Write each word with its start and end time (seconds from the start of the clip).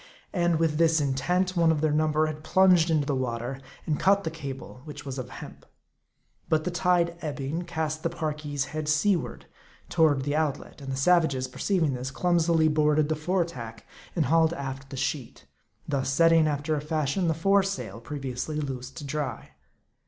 And 0.33 0.57
with 0.57 0.77
this 0.79 0.99
intent, 0.99 1.55
one 1.55 1.71
of 1.71 1.79
their 1.79 1.91
number 1.91 2.25
had 2.25 2.43
plunged 2.43 2.89
into 2.89 3.05
the 3.05 3.15
water, 3.15 3.61
and 3.85 3.99
cut 3.99 4.23
the 4.23 4.31
cable, 4.31 4.81
which 4.83 5.05
was 5.05 5.19
of 5.19 5.29
hemp. 5.29 5.63
But 6.49 6.63
the 6.63 6.71
tide 6.71 7.15
ebbing, 7.21 7.65
cast 7.65 8.01
the 8.01 8.09
Parki's 8.09 8.65
head 8.73 8.89
seaward 8.89 9.45
toward 9.89 10.23
the 10.23 10.35
out 10.35 10.57
let; 10.57 10.81
and 10.81 10.91
the 10.91 10.95
savages, 10.95 11.47
perceiving 11.47 11.93
this, 11.93 12.09
clumsily 12.09 12.67
boarded 12.67 13.09
the 13.09 13.15
fore 13.15 13.45
tack, 13.45 13.85
and 14.15 14.25
hauled 14.25 14.53
aft 14.53 14.89
the 14.89 14.97
sheet; 14.97 15.45
thus 15.87 16.09
setting, 16.09 16.47
after 16.47 16.73
a 16.75 16.81
fashion, 16.81 17.27
the 17.27 17.35
fore 17.35 17.61
sail, 17.61 18.01
previously 18.01 18.59
loosed 18.59 18.97
to 18.97 19.03
dry. 19.05 19.51